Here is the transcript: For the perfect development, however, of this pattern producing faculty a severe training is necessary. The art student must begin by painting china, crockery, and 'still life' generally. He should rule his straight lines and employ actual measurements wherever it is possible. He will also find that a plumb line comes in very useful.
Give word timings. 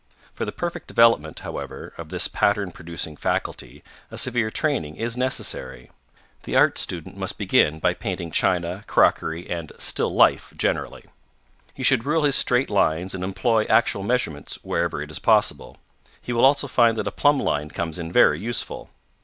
For 0.33 0.45
the 0.45 0.51
perfect 0.51 0.87
development, 0.87 1.41
however, 1.41 1.93
of 1.95 2.09
this 2.09 2.27
pattern 2.27 2.71
producing 2.71 3.15
faculty 3.15 3.83
a 4.09 4.17
severe 4.17 4.49
training 4.49 4.95
is 4.95 5.15
necessary. 5.15 5.91
The 6.41 6.55
art 6.55 6.79
student 6.79 7.17
must 7.17 7.37
begin 7.37 7.77
by 7.77 7.93
painting 7.93 8.31
china, 8.31 8.83
crockery, 8.87 9.47
and 9.47 9.71
'still 9.77 10.09
life' 10.11 10.53
generally. 10.57 11.03
He 11.75 11.83
should 11.83 12.03
rule 12.03 12.23
his 12.23 12.35
straight 12.35 12.71
lines 12.71 13.13
and 13.13 13.23
employ 13.23 13.65
actual 13.65 14.01
measurements 14.01 14.55
wherever 14.63 15.03
it 15.03 15.11
is 15.11 15.19
possible. 15.19 15.77
He 16.19 16.33
will 16.33 16.45
also 16.45 16.65
find 16.67 16.97
that 16.97 17.05
a 17.05 17.11
plumb 17.11 17.39
line 17.39 17.69
comes 17.69 17.99
in 17.99 18.11
very 18.11 18.39
useful. 18.39 18.89